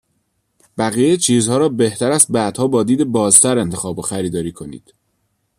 بقیه 0.77 1.17
چیزها 1.17 1.57
را 1.57 1.69
بهتر 1.69 2.11
است 2.11 2.31
بعدها 2.31 2.67
با 2.67 2.83
دید 2.83 3.03
بازتر 3.03 3.57
انتخاب 3.59 3.99
و 3.99 4.01
خریداری 4.01 4.51
کنید. 4.51 4.93